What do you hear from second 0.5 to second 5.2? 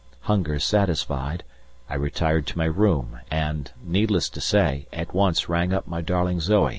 satisfied, I retired to my room and, needless to say, at